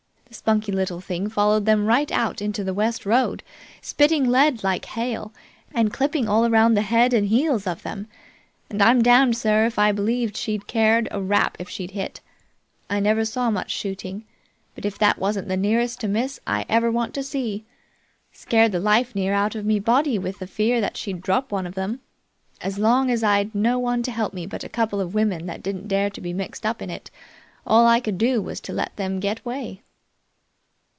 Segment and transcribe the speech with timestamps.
[0.31, 3.43] The spunky little thing followed them right out into the west road,
[3.81, 5.33] spitting lead like hail,
[5.73, 8.07] and clipping all around the heads and heels of them;
[8.69, 12.21] and I'm damned, sir, if I believe she'd cared a rap if she'd hit.
[12.89, 14.23] I never saw much shooting,
[14.73, 17.65] but if that wasn't the nearest to miss I ever want to see!
[18.31, 21.67] Scared the life near out of me body with the fear that she'd drop one
[21.67, 21.99] of them.
[22.61, 25.61] As long as I'd no one to help me but a couple of women that
[25.61, 27.11] didn't dare be mixed up in it,
[27.67, 29.81] all I could do was to let them get away."